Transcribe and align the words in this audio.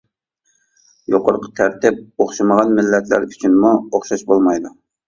يۇقىرىقى 1.15 1.51
تەرتىپ 1.61 2.01
ئوخشىمىغان 2.27 2.75
مىللەتلەر 2.81 3.31
ئۈچۈنمۇ 3.33 3.79
ئوخشاش 3.87 4.31
بولمايدۇ. 4.35 4.79